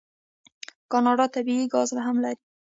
[0.91, 2.37] کاناډا طبیعي ګاز هم لري.